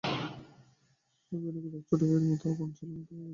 আমি 1.31 1.39
বেণুকে 1.43 1.69
তোর 1.73 1.81
ছোটো 1.89 2.03
ভাইয়ের 2.03 2.25
মতো, 2.29 2.45
আপন 2.53 2.69
ছেলের 2.77 2.95
মতোই 2.97 3.17
দেখি। 3.17 3.29